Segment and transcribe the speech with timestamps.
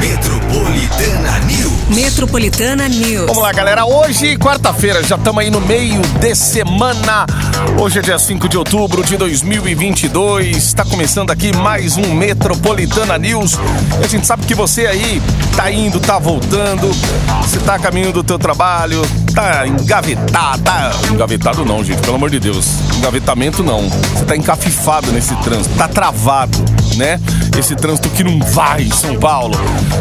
[0.00, 1.88] Metropolitana News.
[1.90, 3.26] Metropolitana News.
[3.26, 3.84] Vamos lá, galera.
[3.84, 7.26] Hoje, quarta-feira, já estamos aí no meio de semana.
[7.78, 10.56] Hoje é dia 5 de outubro de 2022.
[10.56, 13.58] Está começando aqui mais um Metropolitana News.
[14.00, 15.20] E a gente sabe que você aí
[15.54, 16.90] tá indo, tá voltando,
[17.42, 19.02] você tá a caminho do teu trabalho,
[19.34, 22.66] tá engavetado, tá engavetado não, gente, pelo amor de Deus.
[22.96, 23.86] Engavetamento não.
[23.88, 26.56] Você tá encafifado nesse trânsito, tá travado,
[26.96, 27.20] né?
[27.58, 29.54] Esse trânsito que não vai em São Paulo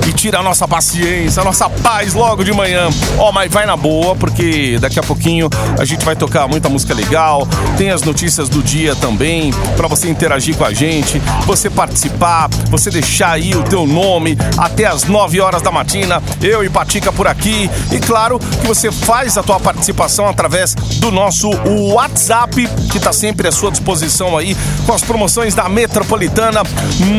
[0.08, 2.90] e tira a nossa paciência, a nossa paz logo de manhã.
[3.18, 6.70] Ó, oh, mas vai na boa, porque daqui a pouquinho a gente vai tocar muita
[6.70, 11.70] música legal, tem as notícias do dia também, para você interagir com a gente, você
[11.70, 16.70] participar, você deixar aí o teu nome até as 9 horas da matina, eu e
[16.70, 17.70] Patica por aqui.
[17.92, 21.50] E claro que você faz a tua participação através do nosso
[21.94, 26.64] WhatsApp, que tá sempre à sua disposição aí, com as promoções da Metropolitana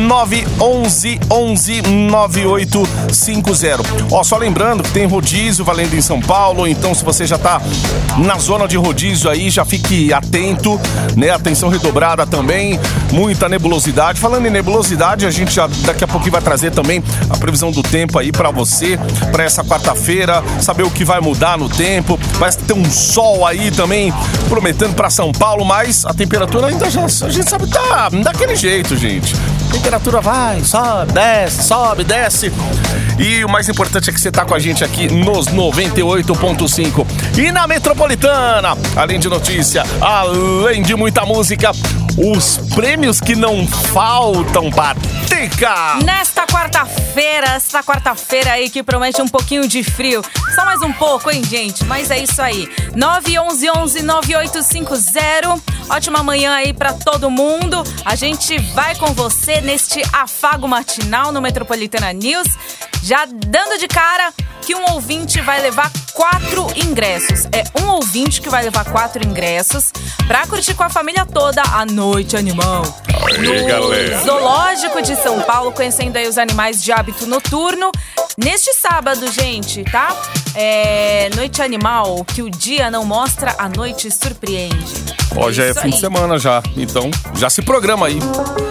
[0.07, 3.83] 911 11 9850.
[4.11, 7.61] Ó, só lembrando que tem rodízio valendo em São Paulo, então se você já tá
[8.17, 10.79] na zona de rodízio aí, já fique atento,
[11.15, 11.29] né?
[11.29, 12.79] Atenção redobrada também,
[13.11, 14.19] muita nebulosidade.
[14.19, 17.81] Falando em nebulosidade, a gente já daqui a pouquinho vai trazer também a previsão do
[17.81, 18.99] tempo aí para você,
[19.31, 22.19] para essa quarta-feira, saber o que vai mudar no tempo.
[22.37, 24.13] Vai ter um sol aí também
[24.49, 28.95] prometendo para São Paulo, mas a temperatura ainda já a gente sabe tá daquele jeito,
[28.95, 29.33] gente.
[29.71, 32.51] Temperatura vai, sobe, desce, sobe, desce.
[33.17, 37.05] E o mais importante é que você tá com a gente aqui nos 98.5
[37.37, 38.77] e na Metropolitana.
[38.95, 41.71] Além de notícia, além de muita música,
[42.17, 45.95] os prêmios que não faltam, Patica!
[46.03, 50.21] Nesta quarta-feira, esta quarta-feira aí que promete um pouquinho de frio.
[50.53, 51.83] Só mais um pouco, hein, gente?
[51.85, 52.67] Mas é isso aí.
[52.95, 55.61] 911-9850.
[55.89, 57.83] Ótima manhã aí pra todo mundo.
[58.05, 62.47] A gente vai com você neste afago matinal no Metropolitana News.
[63.03, 67.47] Já dando de cara que um ouvinte vai levar quatro ingressos.
[67.51, 69.91] É um ouvinte que vai levar quatro ingressos
[70.27, 72.00] pra curtir com a família toda a noite
[72.35, 72.83] animal.
[73.25, 74.23] Aí, no galera.
[74.23, 77.91] Zoológico de São Paulo, conhecendo aí os animais de hábito noturno.
[78.37, 80.15] Neste sábado, gente, tá?
[80.55, 85.11] É noite animal, que o dia não mostra, a noite surpreende.
[85.35, 86.01] Ó, já é fim de aí.
[86.01, 88.19] semana já, então já se programa aí.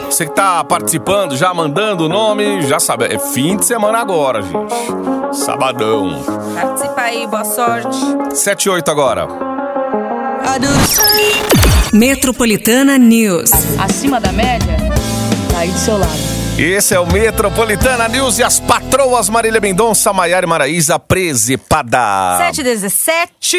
[0.06, 4.42] Você que tá participando, já mandando o nome, já sabe, é fim de semana agora,
[4.42, 5.36] gente.
[5.36, 6.22] Sabadão.
[6.54, 7.98] Participa aí, boa sorte.
[8.34, 9.28] 7 e 8 agora.
[11.92, 13.50] Metropolitana News.
[13.78, 14.76] acima da média,
[15.50, 16.12] tá aí do seu lado.
[16.56, 22.36] Esse é o Metropolitana News e as patroas Marília Mendonça, Maiara e Maraísa Presepada.
[22.38, 23.56] 717.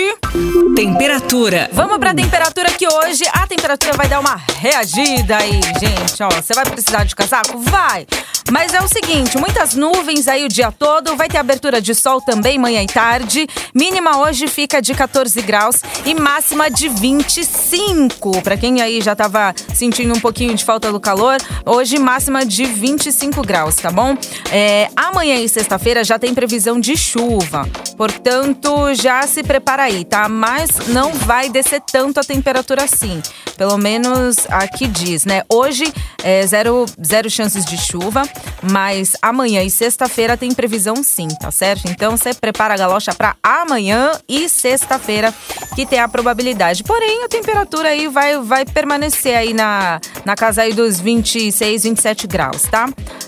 [0.75, 1.69] Temperatura.
[1.73, 6.23] Vamos pra temperatura que hoje a temperatura vai dar uma reagida aí, gente.
[6.23, 7.57] Ó, você vai precisar de casaco?
[7.57, 8.05] Vai!
[8.51, 12.19] Mas é o seguinte, muitas nuvens aí o dia todo, vai ter abertura de sol
[12.19, 13.47] também manhã e tarde.
[13.73, 18.41] Mínima hoje fica de 14 graus e máxima de 25.
[18.41, 22.65] Pra quem aí já tava sentindo um pouquinho de falta do calor, hoje máxima de
[22.65, 24.17] 25 graus, tá bom?
[24.51, 27.69] É, amanhã e sexta-feira já tem previsão de chuva.
[27.95, 30.27] Portanto, já se prepara aí, tá?
[30.27, 33.21] Mas não vai descer tanto a temperatura assim.
[33.55, 35.43] Pelo menos aqui diz, né?
[35.47, 35.83] Hoje
[36.23, 38.23] é zero, zero chances de chuva,
[38.61, 41.89] mas amanhã e sexta-feira tem previsão sim, tá certo?
[41.89, 45.33] Então você prepara a galocha para amanhã e sexta-feira
[45.75, 46.83] que tem a probabilidade.
[46.83, 52.27] Porém, a temperatura aí vai, vai permanecer aí na, na casa aí dos 26, 27
[52.27, 52.87] graus, tá?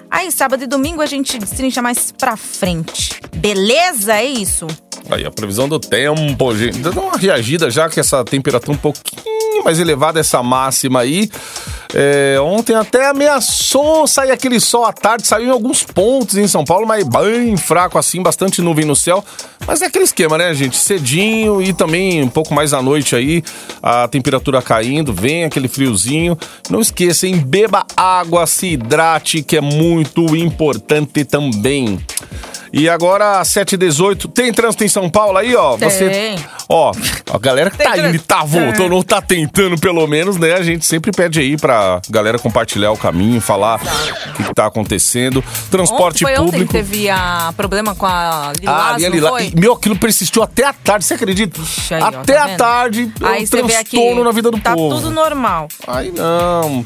[0.09, 3.19] Aí sábado e domingo a gente destrincha mais pra frente.
[3.35, 4.16] Beleza?
[4.16, 4.68] É isso.
[5.09, 6.80] Aí a previsão do tempo, gente.
[6.80, 11.30] Dá uma reagida já que essa temperatura um pouquinho mais elevada, essa máxima aí.
[11.94, 16.66] É, ontem até ameaçou sair aquele sol à tarde, saiu em alguns pontos em São
[16.66, 19.24] Paulo, mas bem fraco assim, bastante nuvem no céu.
[19.68, 20.76] Mas é aquele esquema, né, gente?
[20.76, 23.44] Cedinho e também um pouco mais à noite aí,
[23.81, 26.38] a temperatura caindo, vem aquele friozinho.
[26.70, 27.38] Não esqueça, hein?
[27.38, 32.00] Beba água, se hidrate, que é muito importante também.
[32.75, 35.78] E agora, 7h18, tem trânsito em São Paulo aí, ó?
[35.78, 35.88] Tem.
[35.92, 36.36] Você.
[36.68, 36.92] Ó,
[37.31, 40.54] a galera que tá indo e tá voltando, ou tá tentando pelo menos, né?
[40.54, 44.66] A gente sempre pede aí pra galera compartilhar o caminho, falar o que, que tá
[44.66, 45.44] acontecendo.
[45.70, 46.74] Transporte ontem, foi ontem que público.
[46.74, 49.30] teve a problema com a Ah, Lilás, ali, lá.
[49.30, 49.52] foi?
[49.56, 51.62] E, Meu, aquilo persistiu até a tarde, você acredita?
[51.62, 54.60] Ixi, aí, ó, até tá a tarde, é um Aí aqui, transtorno na vida do
[54.60, 54.96] tá povo.
[54.96, 55.68] tudo normal.
[55.88, 56.84] Aí não.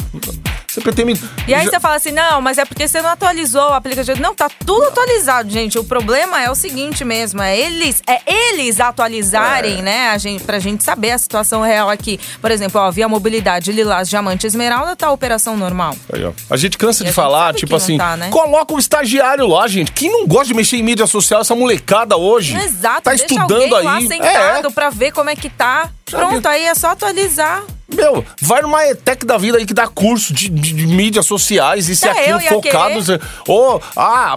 [1.05, 1.19] Me.
[1.47, 4.21] E aí já- você fala assim, não, mas é porque você não atualizou o aplicativo.
[4.21, 5.77] Não, tá tudo atualizado, gente.
[5.77, 8.19] O problema é o seguinte mesmo, é eles, é
[8.53, 9.81] eles atualizarem, É.
[9.81, 12.19] né, a gente, pra gente saber a situação real aqui.
[12.41, 15.95] Por exemplo, ó, Via Mobilidade, Lilás, Diamante, Esmeralda, tá a operação normal.
[16.13, 16.31] Aí, ó.
[16.49, 18.29] A gente cansa E de falar, tipo assim, tá, né?
[18.29, 19.91] coloca o estagiário lá, gente.
[19.91, 22.55] Quem não gosta de mexer em mídia social, essa molecada hoje.
[22.57, 24.07] Exato, Tá estudando alguém lá aí.
[24.07, 24.71] sentado É.
[24.71, 25.89] pra ver como é que tá.
[26.09, 27.63] Pronto, aí é só atualizar.
[27.93, 31.87] Meu, vai numa ETEC da vida aí que dá curso de, de- de mídias sociais,
[31.87, 33.21] isso e Até aquilo, eu ia focado.
[33.47, 34.35] Ou, ah,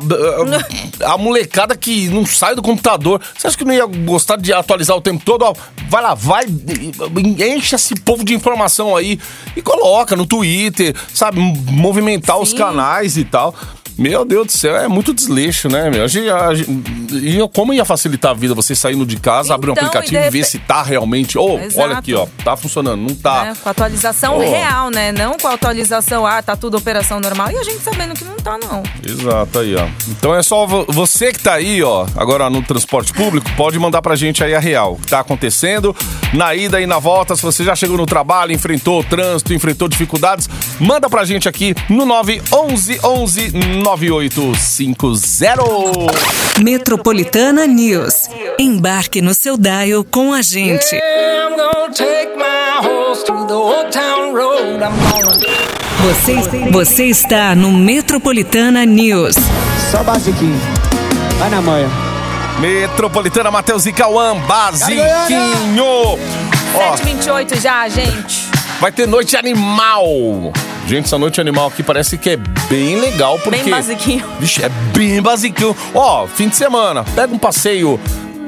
[1.04, 3.20] a, a molecada que não sai do computador.
[3.36, 5.42] Você acha que não ia gostar de atualizar o tempo todo?
[5.42, 5.52] Ó,
[5.88, 6.44] vai lá, vai,
[7.38, 9.18] enche esse povo de informação aí
[9.56, 11.40] e coloca no Twitter, sabe?
[11.40, 12.56] Movimentar os Sim.
[12.56, 13.54] canais e tal.
[14.00, 16.06] Meu Deus do céu, é muito desleixo, né, meu?
[16.06, 20.16] E como ia facilitar a vida você saindo de casa, abrir um Então, aplicativo e
[20.16, 21.36] e ver repente- se tá realmente.
[21.36, 21.92] Ô, olha Exato.
[21.92, 23.44] aqui, ó, tá funcionando, não tá.
[23.44, 23.56] né?
[23.62, 24.40] Com a atualização Pô.
[24.40, 25.12] real, né?
[25.12, 27.50] Não com a atualização, ah, tá tudo operação normal.
[27.50, 28.82] E a gente sabendo que não tá, não.
[29.06, 29.86] Exato, aí, ó.
[30.08, 34.00] Então é só vo- você que tá aí, ó, agora no transporte público, pode mandar
[34.00, 34.94] pra gente aí a real.
[34.94, 35.94] O que tá acontecendo
[36.32, 37.36] na ida e na volta.
[37.36, 40.48] Se você já chegou no trabalho, enfrentou o trânsito, enfrentou dificuldades,
[40.80, 43.52] manda pra gente aqui no 911 11
[43.96, 46.62] 9850.
[46.62, 48.28] Metropolitana News.
[48.58, 50.96] Embarque no seu dial com a gente.
[56.02, 56.34] Você,
[56.70, 59.34] você está no Metropolitana News.
[59.90, 60.58] Só basiquinho.
[61.38, 61.88] Vai na manha.
[62.60, 65.02] Metropolitana Matheus e Cauã, basiquinho.
[66.74, 68.49] Ó, 7h28 já, gente.
[68.80, 70.04] Vai ter noite animal.
[70.86, 73.62] Gente, essa noite animal aqui parece que é bem legal, porque...
[73.62, 74.26] Bem basiquinho.
[74.40, 75.76] Vixe, é bem basiquinho.
[75.94, 78.00] Ó, fim de semana, pega um passeio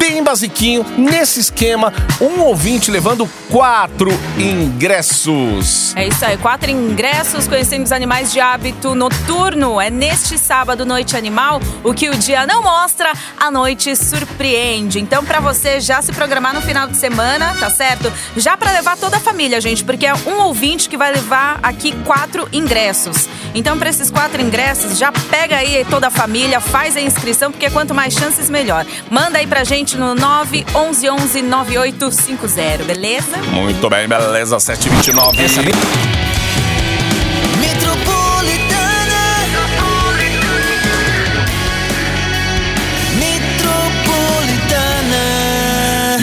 [0.03, 5.95] bem basiquinho, nesse esquema, um ouvinte levando quatro ingressos.
[5.95, 9.81] É isso aí, quatro ingressos conhecendo os animais de hábito noturno.
[9.81, 14.99] É neste sábado, Noite Animal, o que o dia não mostra, a noite surpreende.
[14.99, 18.13] Então, pra você já se programar no final de semana, tá certo?
[18.37, 21.93] Já pra levar toda a família, gente, porque é um ouvinte que vai levar aqui
[22.05, 23.29] quatro ingressos.
[23.55, 27.71] Então, pra esses quatro ingressos, já pega aí toda a família, faz a inscrição, porque
[27.71, 28.85] quanto mais chances, melhor.
[29.09, 33.37] Manda aí pra gente no 911 9850, beleza?
[33.53, 35.39] Muito bem, beleza, 729.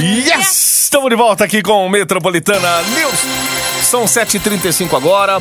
[0.01, 0.83] Yes!
[0.83, 3.58] Estamos de volta aqui com o Metropolitana News.
[3.89, 5.39] São 7h35 agora.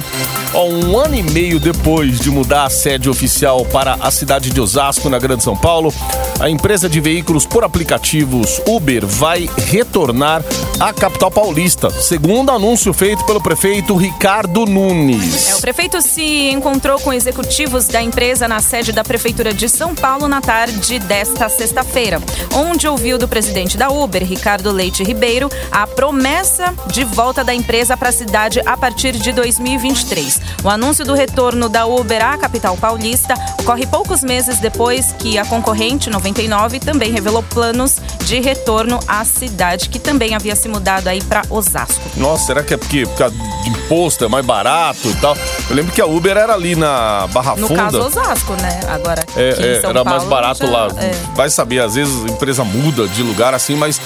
[0.55, 4.59] Ó, um ano e meio depois de mudar a sede oficial para a cidade de
[4.59, 5.93] Osasco, na Grande São Paulo,
[6.41, 10.43] a empresa de veículos por aplicativos Uber vai retornar
[10.81, 15.51] à capital paulista, segundo anúncio feito pelo prefeito Ricardo Nunes.
[15.51, 19.95] É, o prefeito se encontrou com executivos da empresa na sede da Prefeitura de São
[19.95, 22.23] Paulo na tarde desta sexta-feira,
[22.55, 27.95] onde ouviu do presidente da Uber, Ricardo Leite Ribeiro, a promessa de volta da empresa
[27.95, 30.41] para a cidade a partir de 2023.
[30.63, 35.45] O anúncio do retorno da Uber à capital paulista ocorre poucos meses depois que a
[35.45, 41.21] concorrente 99 também revelou planos de retorno à cidade, que também havia se mudado aí
[41.23, 42.01] para Osasco.
[42.17, 45.37] Nossa, será que é porque por causa de imposto é mais barato e tal?
[45.69, 47.83] Eu lembro que a Uber era ali na Barra No Funda.
[47.85, 48.81] caso, Osasco, né?
[48.89, 50.89] Agora, É, é, era mais Paulo, barato já- lá.
[50.97, 51.11] é.
[51.35, 54.01] Vai saber, às vezes a empresa muda de lugar assim, mas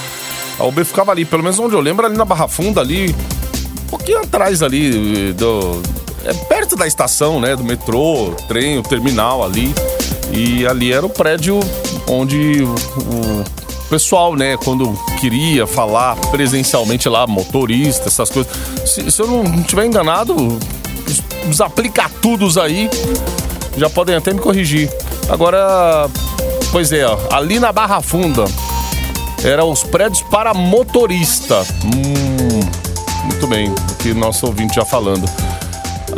[0.59, 3.15] a Uber ficava ali, pelo menos onde eu lembro, ali na Barra Funda, ali,
[3.83, 5.81] um pouquinho atrás ali do.
[6.25, 7.55] É perto da estação, né?
[7.55, 9.73] Do metrô, trem, o terminal ali.
[10.31, 11.59] E ali era o prédio
[12.07, 13.43] onde o
[13.89, 18.51] pessoal, né, quando queria falar presencialmente lá, motorista, essas coisas.
[18.85, 22.89] Se, se eu não estiver enganado, os, os aplicatudos aí
[23.77, 24.89] já podem até me corrigir.
[25.29, 26.09] Agora,
[26.71, 28.45] pois é, ó, ali na Barra Funda,
[29.43, 31.63] eram os prédios para motorista.
[31.85, 32.32] Hum,
[33.23, 35.25] muito bem, o que nosso ouvinte já falando.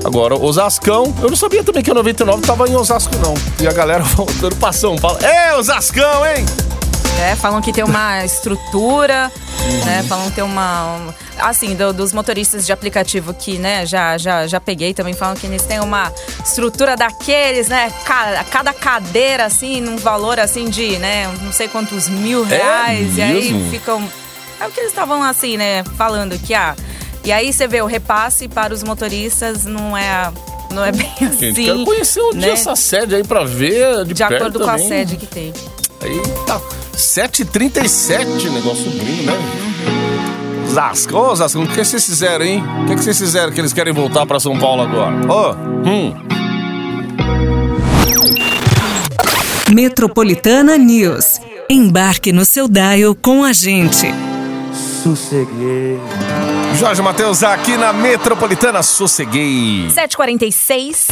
[0.04, 3.34] Agora, Osascão, eu não sabia também que a 99 tava em Osasco, não.
[3.62, 5.18] E a galera voltando pra São Paulo.
[5.24, 6.46] É, Osascão, hein?
[7.22, 9.32] É, falam que tem uma estrutura,
[9.86, 10.04] né?
[10.08, 10.98] Falam que tem uma.
[10.98, 15.36] um- assim, do- dos motoristas de aplicativo que, né, já, já, já peguei também, falam
[15.36, 16.10] que eles têm uma
[16.46, 17.92] estrutura daqueles, né?
[18.06, 23.18] Ca- Cada cadeira, assim, num valor assim de, né, não sei quantos mil reais.
[23.18, 24.08] e aí ficam.
[24.62, 26.76] É o que eles estavam assim, né, falando que, ah.
[27.26, 30.32] E aí você vê o repasse para os motoristas não é.
[30.72, 31.54] Não é bem assim.
[31.54, 32.50] Gente, quero conhecer um dia né?
[32.50, 34.88] essa sede aí pra ver de, De perto acordo com a também.
[34.88, 35.52] sede que tem.
[36.02, 36.62] Eita,
[36.96, 39.34] 7h37, negócio lindo, né?
[40.68, 41.16] Osasco.
[41.16, 42.64] Ô, Osasco, o que vocês fizeram, hein?
[42.84, 45.16] O que vocês fizeram que eles querem voltar pra São Paulo agora?
[45.32, 45.54] Ô,
[45.90, 46.14] hum.
[49.74, 51.40] Metropolitana News.
[51.70, 54.14] Embarque no seu dial com a gente.
[55.02, 55.98] Sosseguei.
[56.78, 59.90] Jorge Matheus aqui na Metropolitana Sosseguei.
[59.90, 61.08] 746.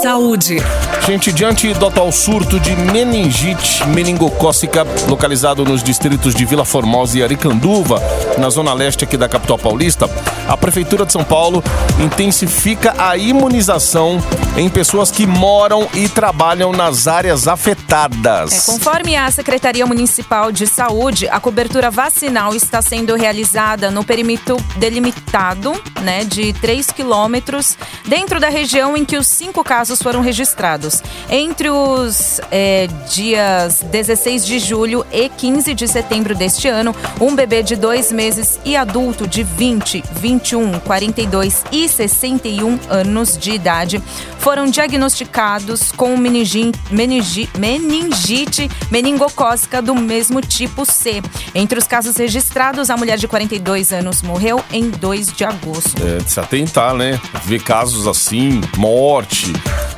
[0.00, 0.58] Saúde.
[1.04, 7.22] Gente, diante do atual surto de meningite meningocócica localizado nos distritos de Vila Formosa e
[7.22, 8.00] Aricanduva,
[8.38, 10.08] na zona leste aqui da capital paulista,
[10.48, 11.62] a Prefeitura de São Paulo
[12.00, 14.22] intensifica a imunização
[14.56, 18.68] em pessoas que moram e trabalham nas áreas afetadas.
[18.68, 24.56] É, conforme a Secretaria Municipal de Saúde, a cobertura vacinal está sendo realizada no perímetro
[24.76, 31.02] delimitado, né, de 3 quilômetros, dentro da região em que os cinco casos foram registrados.
[31.28, 37.62] Entre os é, dias 16 de julho e 15 de setembro deste ano, um bebê
[37.62, 44.02] de dois meses e adulto de 20, 21, 42 e 61 anos de idade
[44.38, 51.22] foram diagnosticados com meningi, meningi, meningite meningocócica do mesmo tipo C.
[51.54, 56.02] Entre os casos registrados, a mulher de 42 anos morreu em 2 de agosto.
[56.04, 57.20] É, de se atentar, né?
[57.44, 59.52] Ver casos assim, morte.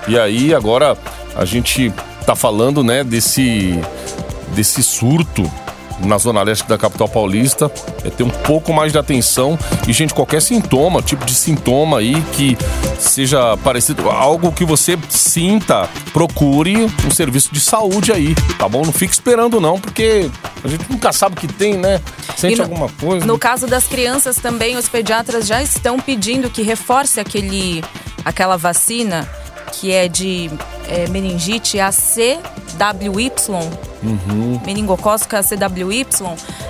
[0.06, 0.96] E aí, agora
[1.36, 1.92] a gente
[2.26, 3.80] tá falando, né, desse,
[4.54, 5.50] desse surto
[6.04, 7.70] na zona leste da capital paulista.
[8.04, 9.58] É ter um pouco mais de atenção.
[9.86, 12.56] E, gente, qualquer sintoma, tipo de sintoma aí que
[12.98, 18.82] seja parecido, algo que você sinta, procure um serviço de saúde aí, tá bom?
[18.84, 20.30] Não fique esperando, não, porque
[20.64, 22.00] a gente nunca sabe o que tem, né?
[22.36, 23.24] Sente no- alguma coisa.
[23.26, 27.82] No caso das crianças também, os pediatras já estão pedindo que reforce aquele,
[28.24, 29.28] aquela vacina
[29.72, 30.50] que é de
[30.88, 31.92] é, meningite, a
[32.78, 33.32] CWY,
[34.64, 36.06] meningocócica CWY,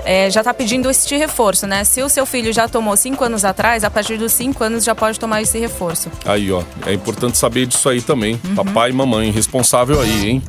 [0.05, 1.85] é, já está pedindo este reforço, né?
[1.85, 4.95] Se o seu filho já tomou 5 anos atrás, a partir dos 5 anos já
[4.95, 6.11] pode tomar esse reforço.
[6.25, 6.63] Aí, ó.
[6.87, 8.39] É importante saber disso aí também.
[8.57, 10.43] Papai e mamãe, responsável aí, hein?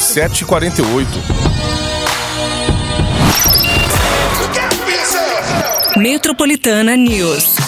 [0.00, 1.06] 7h48.
[5.96, 7.63] Metropolitana News.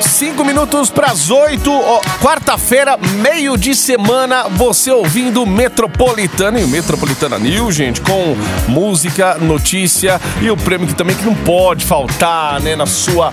[0.00, 1.72] Cinco minutos para as oito,
[2.20, 8.36] quarta-feira, meio de semana, você ouvindo Metropolitana e o Metropolitana News, gente, com
[8.68, 13.32] música, notícia e o prêmio que também que não pode faltar, né, na sua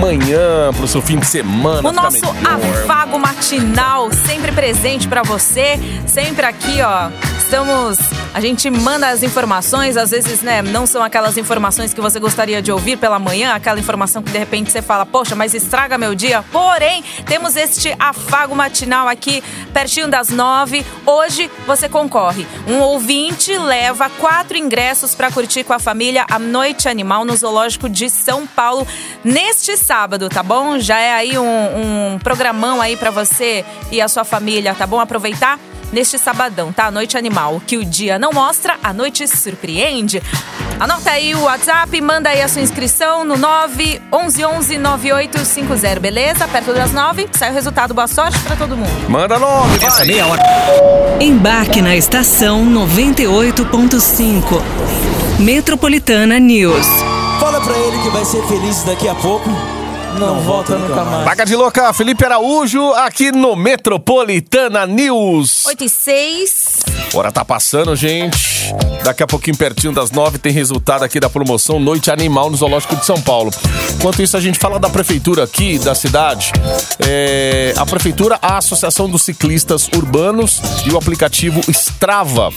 [0.00, 1.88] manhã, pro seu fim de semana.
[1.88, 2.82] O nosso melhor.
[2.82, 7.10] afago matinal, sempre presente pra você, sempre aqui, ó.
[7.38, 7.98] Estamos,
[8.34, 12.62] a gente manda as informações, às vezes, né, não são aquelas informações que você gostaria
[12.62, 16.14] de ouvir pela manhã, aquela informação que de repente você fala, poxa, mas estraga meu
[16.14, 16.42] dia.
[16.50, 20.84] Porém, temos este afago matinal aqui pertinho das nove.
[21.04, 22.46] Hoje você concorre.
[22.66, 27.88] Um ouvinte leva quatro ingressos pra curtir com a família a Noite Animal no Zoológico
[27.88, 28.86] de São Paulo
[29.22, 30.78] neste sábado, tá bom?
[30.78, 35.00] Já é aí um, um programão aí pra você e a sua família, tá bom?
[35.00, 35.58] Aproveitar
[35.92, 36.90] neste sabadão, tá?
[36.90, 40.22] Noite Animal, que o dia não mostra, a noite surpreende.
[40.80, 46.48] Anota aí o WhatsApp, manda aí a sua inscrição no 911 9850, beleza?
[46.48, 47.94] Perto das 9, sai o resultado.
[47.94, 48.90] Boa sorte pra todo mundo.
[49.08, 49.90] Manda nome, vai.
[51.20, 54.60] Embarque na estação 98.5.
[55.38, 56.86] Metropolitana News.
[57.38, 59.48] Fala pra ele que vai ser feliz daqui a pouco.
[60.18, 61.24] Não, volta nunca mais.
[61.24, 65.66] Vaca de louca, Felipe Araújo, aqui no Metropolitana News.
[65.66, 66.78] 8 e 6.
[67.14, 68.72] Hora tá passando, gente.
[69.04, 72.96] Daqui a pouquinho, pertinho das nove, tem resultado aqui da promoção Noite Animal no Zoológico
[72.96, 73.50] de São Paulo.
[73.94, 76.52] Enquanto isso, a gente fala da prefeitura aqui, da cidade.
[77.00, 82.50] É, a prefeitura, a Associação dos Ciclistas Urbanos e o aplicativo Strava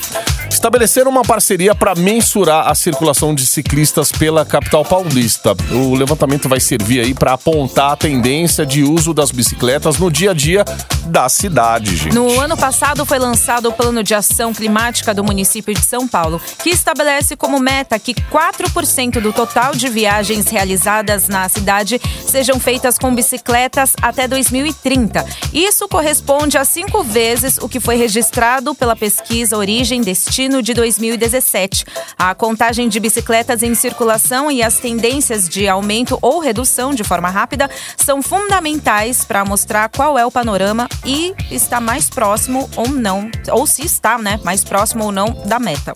[0.50, 5.56] estabeleceram uma parceria para mensurar a circulação de ciclistas pela capital paulista.
[5.72, 10.32] O levantamento vai servir aí para apontar a tendência de uso das bicicletas no dia
[10.32, 10.66] a dia
[11.06, 12.14] da cidade, gente.
[12.14, 16.42] No ano passado foi lançado o Plano de Ação Climática do município de São Paulo,
[16.64, 22.98] que estabelece como meta que 4% do total de viagens realizadas na cidade sejam feitas
[22.98, 25.26] com bicicletas até 2030.
[25.54, 31.86] Isso corresponde a cinco vezes o que foi registrado pela pesquisa Origem Destino de 2017.
[32.18, 37.30] A contagem de bicicletas em circulação e as tendências de aumento ou redução de forma
[37.30, 43.32] rápida são fundamentais para mostrar qual é o panorama e está mais próximo ou não,
[43.50, 45.96] ou se está, né, mais próximo ou não da meta.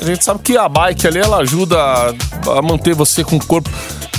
[0.00, 3.68] A gente sabe que a bike ali ela ajuda a, manter você com o corpo.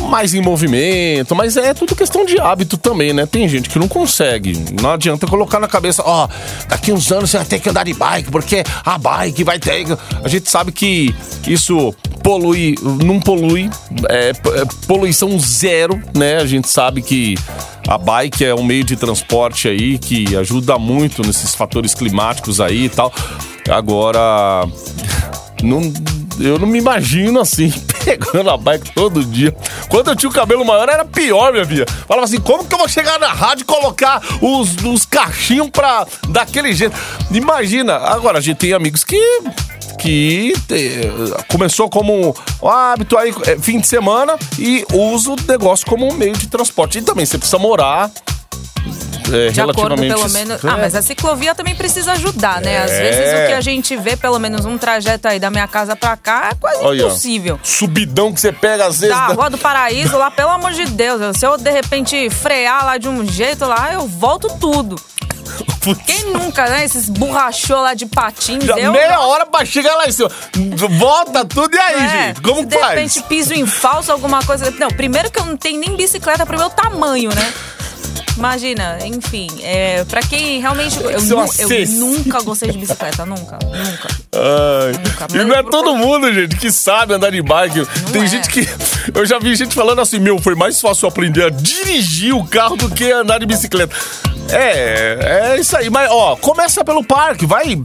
[0.10, 3.28] mais em movimento, mas é tudo questão de hábito também, né?
[3.28, 4.54] Tem gente que não consegue.
[4.82, 6.28] Não adianta colocar na cabeça, ó,
[6.68, 9.60] daqui uns anos você vai ter que andar de bike, porque a bike vai
[10.24, 11.14] A gente sabe que
[11.48, 13.70] isso polui, não polui,
[14.10, 16.38] é, é poluição zero, né?
[16.38, 17.36] A gente sabe que
[17.88, 22.86] a bike é um meio de transporte aí que ajuda muito nesses fatores climáticos aí
[22.86, 23.14] e tal.
[23.70, 24.68] Agora,
[25.64, 25.82] não,
[26.40, 29.56] eu não me imagino assim, pegando a bike todo dia.
[29.90, 31.86] Quando eu tinha o cabelo maior era pior, minha filha.
[32.08, 36.06] Falava assim, como que eu vou chegar na rádio e colocar os, os cachinhos pra
[36.30, 36.96] daquele jeito?
[37.32, 39.20] Imagina, agora a gente tem amigos que
[40.00, 41.00] que te-
[41.48, 46.14] começou como um hábito aí, é, fim de semana, e usa o negócio como um
[46.16, 46.98] meio de transporte.
[46.98, 48.10] E também você precisa morar
[49.34, 50.64] é, De acordo, pelo menos.
[50.66, 52.84] Ah, mas a ciclovia também precisa ajudar, né?
[52.84, 53.02] Às É.
[53.02, 56.16] vezes o que a gente vê, pelo menos um trajeto aí da minha casa pra
[56.18, 57.60] cá, é quase Olha, impossível.
[57.64, 59.16] Subidão que você pega às vezes...
[59.16, 62.98] Da Rua do Paraíso, lá, pelo amor de Deus, se eu de repente frear lá
[62.98, 64.96] de um jeito lá, eu volto tudo.
[66.06, 66.86] Quem nunca, né?
[66.86, 70.30] Esses borrachou lá de patins, Já meia hora pra chegar lá em cima.
[70.98, 72.42] Volta tudo e aí, É, gente?
[72.42, 72.90] Como de faz?
[72.94, 74.72] repente piso em falso, alguma coisa.
[74.80, 77.54] Não, primeiro que eu não tenho nem bicicleta pro meu tamanho, né?
[78.42, 81.00] Imagina, enfim, é, pra quem realmente.
[81.00, 81.94] Eu, nu- eu ceci.
[81.98, 84.08] nunca gostei de bicicleta, nunca, nunca.
[84.34, 84.94] Ai.
[84.94, 87.86] Nunca, E não é eu todo mundo, gente, que sabe andar de bike.
[88.12, 88.28] Tem é.
[88.28, 88.68] gente que.
[89.14, 92.76] Eu já vi gente falando assim: meu, foi mais fácil aprender a dirigir o carro
[92.76, 93.96] do que andar de bicicleta.
[94.50, 95.90] É, é isso aí.
[95.90, 97.82] Mas, ó, começa pelo parque, vai.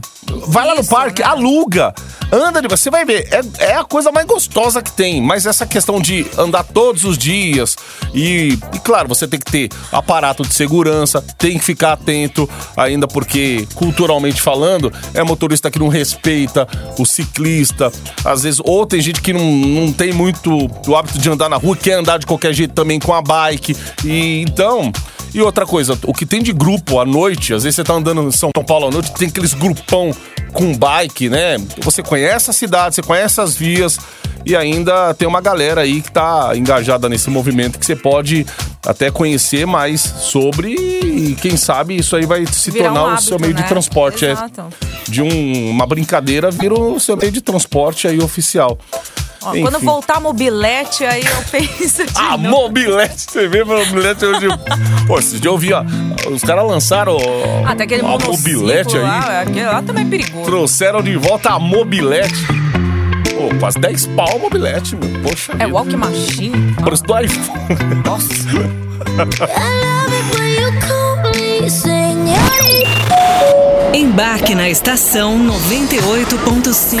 [0.47, 1.27] Vai lá no Isso, parque, né?
[1.27, 1.93] aluga.
[2.31, 5.65] Anda de você vai ver, é, é a coisa mais gostosa que tem, mas essa
[5.65, 7.77] questão de andar todos os dias
[8.13, 13.07] e, e claro, você tem que ter aparato de segurança, tem que ficar atento ainda
[13.07, 16.67] porque culturalmente falando, é motorista que não respeita
[16.99, 17.93] o ciclista,
[18.25, 21.57] às vezes, ou tem gente que não, não tem muito o hábito de andar na
[21.57, 24.91] rua, quer andar de qualquer jeito também com a bike, e então...
[25.33, 28.23] E outra coisa, o que tem de grupo à noite, às vezes você tá andando
[28.23, 30.09] em São Paulo à noite, tem aqueles grupão
[30.53, 31.57] com bike, né?
[31.81, 33.99] Você conhece a cidade, você conhece as vias
[34.45, 38.47] e ainda tem uma galera aí que tá engajada nesse movimento que você pode
[38.85, 43.09] até conhecer mais sobre e quem sabe isso aí vai se Virar um tornar o
[43.11, 43.61] hábito, seu meio né?
[43.61, 44.25] de transporte.
[44.25, 44.31] é.
[44.31, 44.63] Exato.
[45.09, 48.79] de um- uma brincadeira vira o seu meio de transporte aí oficial.
[49.47, 52.49] Ó, quando voltar a mobilete, aí eu penso de Ah, novo.
[52.63, 54.47] mobilete, você vê mobilete hoje.
[55.07, 55.83] Pô, esses dias eu vi, ó,
[56.31, 59.03] os caras lançaram ó, Até aquele a mobilete aí.
[59.03, 60.45] lá, aquele lá também é perigoso.
[60.45, 62.45] Trouxeram de volta a mobilete.
[63.35, 65.21] Pô, quase 10 pau a mobilete, meu.
[65.21, 65.67] Poxa É vida.
[65.69, 66.73] walk machine?
[66.83, 67.59] Preço do iPhone.
[68.03, 68.27] Nossa.
[73.93, 76.99] Embarque na estação 98.5.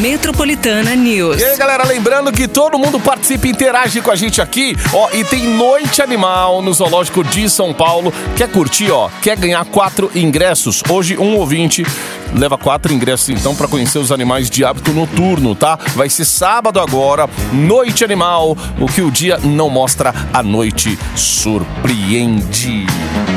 [0.00, 1.40] Metropolitana News.
[1.40, 5.10] E aí, galera, lembrando que todo mundo participa e interage com a gente aqui, ó,
[5.12, 8.10] e tem Noite Animal no Zoológico de São Paulo.
[8.34, 9.10] Quer curtir, ó?
[9.20, 10.82] Quer ganhar quatro ingressos?
[10.88, 11.84] Hoje, um ouvinte
[12.32, 15.78] leva quatro ingressos, então, pra conhecer os animais de hábito noturno, tá?
[15.94, 18.56] Vai ser sábado agora, Noite Animal.
[18.80, 22.86] O que o dia não mostra, a noite surpreende.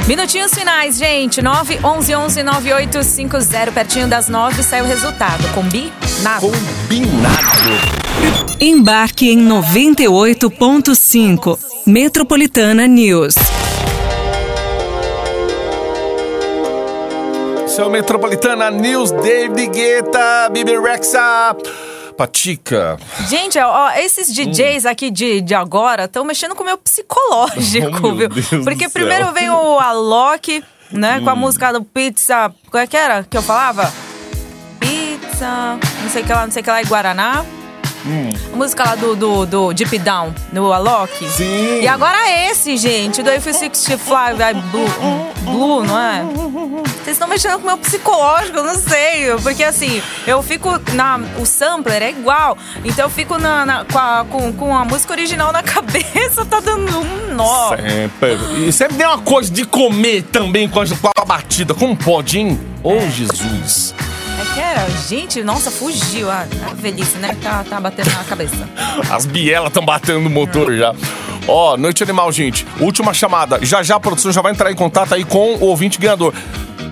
[0.08, 1.42] Minutinhos finais, gente.
[1.42, 3.72] 9 11 11 9850.
[3.72, 5.44] Pertinho das 9 sai o resultado.
[5.54, 5.92] Combi?
[6.22, 6.53] Nada.
[6.54, 8.62] Combinado.
[8.62, 11.58] Embarque em 98.5.
[11.88, 13.34] Metropolitana News.
[17.68, 21.56] Seu Metropolitana News, David Guetta, Bibi Rexa,
[22.16, 22.98] Patica.
[23.28, 28.12] Gente, ó, esses DJs aqui de, de agora estão mexendo com o meu psicológico, Oh,
[28.12, 28.32] meu viu?
[28.52, 28.92] Deus Porque céu.
[28.92, 31.20] primeiro vem o Alok, né?
[31.22, 32.54] Com a música do Pizza.
[32.70, 33.92] Qual é que era que eu falava?
[35.42, 37.46] Não sei o que lá, não sei o que lá, em Guaraná.
[38.52, 41.26] A música lá do, do, do Deep Down, do Alok.
[41.30, 41.80] Sim.
[41.82, 42.18] E agora
[42.50, 43.98] esse, gente, do F65
[44.42, 46.22] I Blue, Blue, não é?
[47.02, 49.34] Vocês estão mexendo com o meu psicológico, eu não sei.
[49.42, 51.18] Porque assim, eu fico na.
[51.40, 52.58] O sampler é igual.
[52.84, 56.60] Então eu fico na, na- com, a, com, com a música original na cabeça, tá
[56.60, 57.70] dando um nó.
[57.70, 58.38] Sempre.
[58.68, 61.74] E sempre tem uma coisa de comer também com a, com a batida.
[61.74, 62.60] Como pode, hein?
[62.84, 63.96] Ô, Jesus.
[64.40, 66.30] É que era, gente, nossa, fugiu.
[66.30, 67.38] A, a velhice, né?
[67.42, 68.68] Tá, tá batendo na cabeça.
[69.10, 70.94] As bielas estão batendo no motor já.
[71.48, 72.66] Ó, Noite Animal, gente.
[72.80, 73.60] Última chamada.
[73.64, 76.34] Já já a produção já vai entrar em contato aí com o ouvinte ganhador.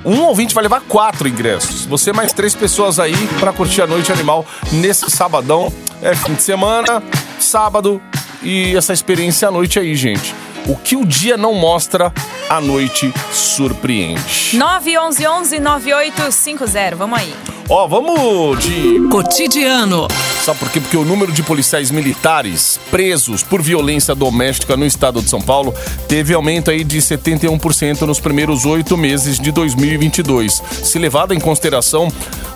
[0.03, 1.85] Um ouvinte vai levar quatro ingressos.
[1.85, 5.71] Você mais três pessoas aí pra curtir a Noite Animal nesse sabadão.
[6.01, 7.03] É fim de semana,
[7.39, 8.01] sábado
[8.41, 10.33] e essa experiência à noite aí, gente.
[10.67, 12.13] O que o dia não mostra,
[12.49, 14.55] a noite surpreende.
[14.57, 16.95] 911 9850.
[16.95, 17.33] Vamos aí.
[17.67, 20.07] Ó, vamos de Cotidiano.
[20.43, 20.79] Sabe por quê?
[20.81, 25.73] Porque o número de policiais militares presos por violência doméstica no estado de São Paulo
[26.07, 32.11] teve aumento aí de 71% nos primeiros oito meses de 2022, se levado em consideração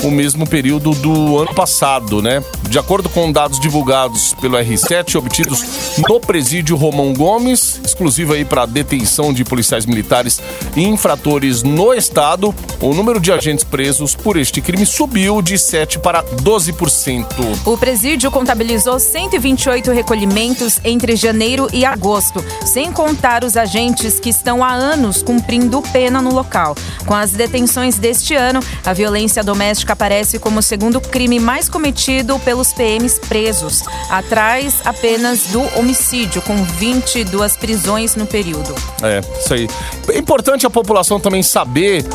[0.05, 2.43] o mesmo período do ano passado, né?
[2.69, 5.63] De acordo com dados divulgados pelo R7 obtidos
[6.07, 10.39] no presídio Romão Gomes, exclusivo aí para detenção de policiais militares
[10.75, 15.97] e infratores no estado, o número de agentes presos por este crime subiu de 7
[15.99, 17.25] para 12%.
[17.65, 24.63] O presídio contabilizou 128 recolhimentos entre janeiro e agosto, sem contar os agentes que estão
[24.63, 26.75] há anos cumprindo pena no local.
[27.05, 32.37] Com as detenções deste ano, a violência doméstica aparece como o segundo crime mais cometido
[32.39, 38.75] pelos PMs presos, atrás apenas do homicídio, com 22 prisões no período.
[39.01, 39.69] É, isso aí.
[40.09, 42.05] É importante a população também saber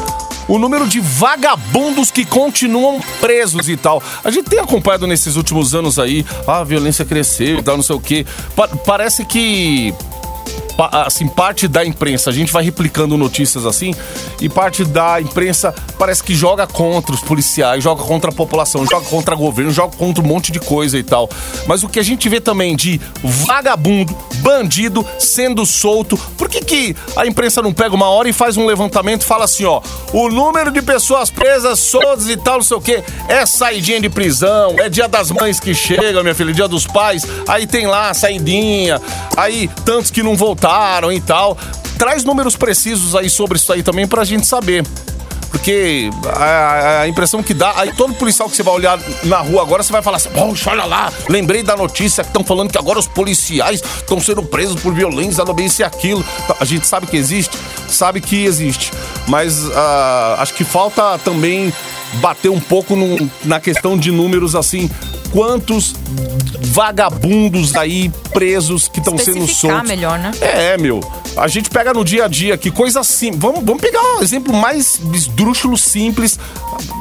[0.47, 4.03] o número de vagabundos que continuam presos e tal.
[4.23, 7.83] A gente tem acompanhado nesses últimos anos aí, ah, a violência cresceu e tal, não
[7.85, 8.27] sei o quê.
[8.55, 9.95] Pa- parece que
[10.92, 13.94] assim, parte da imprensa, a gente vai replicando notícias assim,
[14.40, 19.06] e parte da imprensa parece que joga contra os policiais, joga contra a população, joga
[19.06, 21.28] contra o governo, joga contra um monte de coisa e tal.
[21.66, 26.96] Mas o que a gente vê também de vagabundo, bandido sendo solto, por que, que
[27.16, 29.80] a imprensa não pega uma hora e faz um levantamento e fala assim, ó,
[30.12, 34.09] o número de pessoas presas, soltas e tal, não sei o quê, é saidinha de
[34.09, 38.11] prisão, é dia das mães que chega, minha filha, dia dos pais, aí tem lá
[38.11, 39.00] a saidinha,
[39.37, 40.69] aí tantos que não voltaram
[41.12, 41.56] e tal.
[41.98, 44.85] Traz números precisos aí sobre isso aí também pra gente saber.
[45.50, 49.62] Porque a, a impressão que dá, aí todo policial que você vai olhar na rua
[49.62, 52.78] agora, você vai falar assim: Poxa, olha lá, lembrei da notícia que estão falando que
[52.78, 56.24] agora os policiais estão sendo presos por violência, não isso e aquilo.
[56.59, 58.92] A gente sabe que existe, sabe que existe.
[59.26, 61.72] Mas ah, acho que falta também
[62.14, 64.88] bater um pouco no- na questão de números assim.
[65.33, 65.95] Quantos
[66.61, 69.88] vagabundos aí presos que estão sendo soltos?
[69.88, 70.33] melhor, né?
[70.40, 71.01] É, meu.
[71.37, 73.31] A gente pega no dia a dia que coisa assim.
[73.31, 76.38] Vamos, vamos pegar um exemplo mais esdrúxulo simples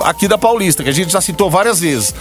[0.04, 2.14] aqui da Paulista, que a gente já citou várias vezes.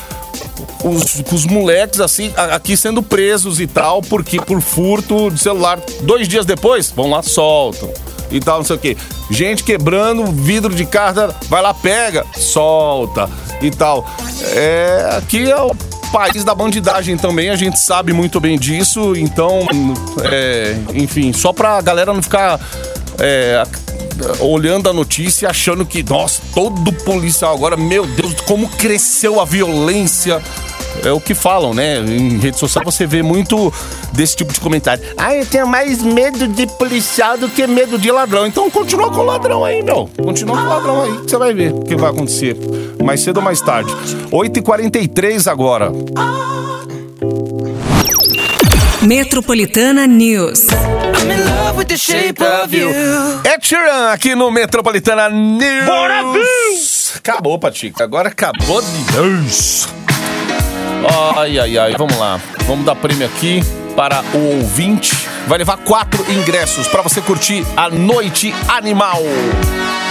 [0.82, 5.78] Os, os moleques, assim, aqui sendo presos e tal, porque por furto de celular.
[6.02, 7.92] Dois dias depois, vão lá, soltam.
[8.30, 8.96] E tal, não sei o quê.
[9.30, 13.28] Gente quebrando vidro de carro, vai lá, pega, solta
[13.60, 14.06] e tal.
[14.54, 15.74] É, aqui é o
[16.10, 19.66] país da bandidagem também, a gente sabe muito bem disso, então,
[20.30, 22.60] é, enfim, só pra galera não ficar
[23.18, 23.62] é,
[24.40, 30.42] olhando a notícia achando que, nossa, todo policial agora, meu Deus, como cresceu a violência.
[31.04, 31.98] É o que falam, né?
[31.98, 33.72] Em rede social você vê muito
[34.12, 35.02] desse tipo de comentário.
[35.16, 38.46] Ah, eu tenho mais medo de policial do que medo de ladrão.
[38.46, 40.08] Então continua com o ladrão aí, meu.
[40.22, 42.56] Continua com o ladrão aí, que você vai ver o que vai acontecer.
[43.02, 43.90] Mais cedo ou mais tarde.
[44.30, 45.92] 8h43 agora.
[49.02, 50.66] Metropolitana News.
[53.44, 55.84] Ed Sheeran aqui no Metropolitana News.
[55.86, 56.22] Bora,
[57.16, 58.04] Acabou, Patica.
[58.04, 59.88] Agora acabou de Deus.
[61.36, 61.94] Ai, ai, ai.
[61.96, 62.40] Vamos lá.
[62.66, 63.60] Vamos dar prêmio aqui
[63.96, 65.28] para o ouvinte.
[65.46, 69.22] Vai levar quatro ingressos para você curtir a Noite Animal.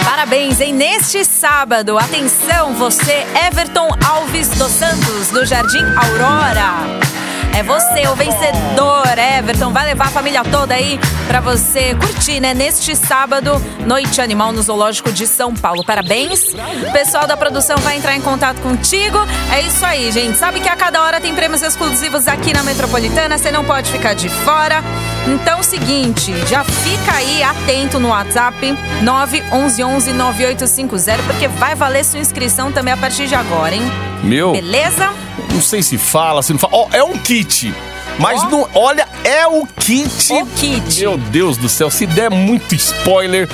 [0.03, 0.73] Parabéns, hein?
[0.73, 7.16] Neste sábado, atenção, você, Everton Alves dos Santos, do Jardim Aurora.
[7.57, 9.71] É você, o vencedor, Everton.
[9.71, 12.53] Vai levar a família toda aí pra você curtir, né?
[12.53, 15.83] Neste sábado, Noite Animal no Zoológico de São Paulo.
[15.83, 16.53] Parabéns.
[16.53, 19.17] O pessoal da produção vai entrar em contato contigo.
[19.51, 20.37] É isso aí, gente.
[20.37, 23.39] Sabe que a cada hora tem prêmios exclusivos aqui na Metropolitana.
[23.39, 24.83] Você não pode ficar de fora.
[25.25, 32.93] Então, seguinte, já fica aí atento no WhatsApp 911-9850, porque vai valer sua inscrição também
[32.93, 33.81] a partir de agora, hein?
[34.23, 35.09] Meu, Beleza?
[35.53, 36.73] não sei se fala, se não fala.
[36.75, 37.73] Ó, é um kit.
[38.19, 38.49] Mas Ó.
[38.49, 40.33] não, olha, é o kit.
[40.33, 40.99] O kit.
[41.01, 43.47] Meu Deus do céu, se der muito spoiler.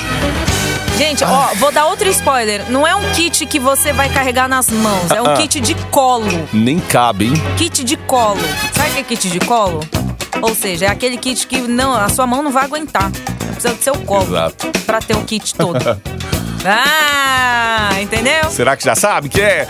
[0.97, 2.69] Gente, ó, vou dar outro spoiler.
[2.69, 5.33] Não é um kit que você vai carregar nas mãos, é um Ah.
[5.33, 6.47] kit de colo.
[6.53, 7.33] Nem cabe, hein?
[7.57, 8.39] Kit de colo.
[8.73, 9.83] Sabe o que é kit de colo?
[10.41, 13.11] Ou seja, é aquele kit que não, a sua mão não vai aguentar.
[13.53, 14.67] Precisa do seu colo Exato.
[14.85, 15.79] pra ter o kit todo.
[16.65, 18.49] ah, entendeu?
[18.49, 19.67] Será que já sabe que é?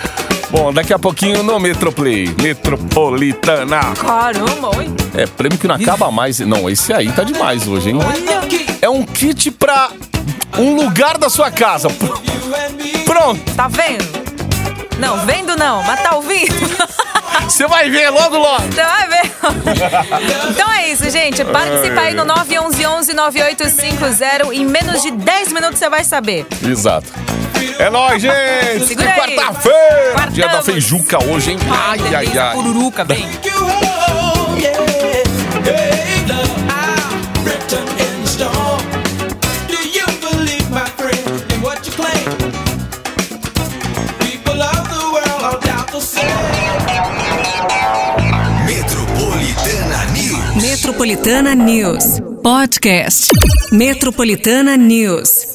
[0.54, 2.30] Bom, daqui a pouquinho no Metroplay.
[2.39, 3.80] Metropolitana.
[3.96, 4.88] Caramba, oi.
[5.18, 6.38] É prêmio que não acaba mais.
[6.42, 7.98] Não, esse aí tá demais hoje, hein?
[8.80, 9.89] É um kit pra
[10.60, 11.88] um lugar da sua casa.
[13.04, 14.06] Pronto, Tá vendo?
[15.00, 16.54] Não, vendo não, mas tá ouvindo?
[17.50, 18.62] você vai ver logo logo.
[18.72, 19.32] Você vai ver.
[20.52, 21.44] então é isso, gente.
[21.46, 24.54] Participa aí no 911-9850.
[24.54, 26.46] Em menos de 10 minutos você vai saber.
[26.63, 27.12] Exato.
[27.80, 28.88] É nóis, gente.
[28.88, 29.36] Segura aí.
[29.36, 30.32] Quarta-feira.
[30.32, 31.58] Dia da feijuca hoje, hein?
[31.69, 32.54] Ai, ai, ai.
[32.54, 33.26] Pururuca, bem.
[48.73, 50.62] Metropolitana News.
[50.62, 52.19] Metropolitana News.
[52.41, 53.28] Podcast.
[53.71, 55.53] Metropolitana News.